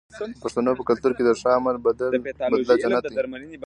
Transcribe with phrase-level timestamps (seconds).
[0.29, 3.57] د پښتنو په کلتور کې د ښه عمل بدله جنت دی.